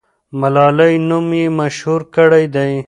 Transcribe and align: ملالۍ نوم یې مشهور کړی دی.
ملالۍ 0.39 0.93
نوم 1.09 1.27
یې 1.39 1.45
مشهور 1.59 2.01
کړی 2.15 2.45
دی. 2.55 2.71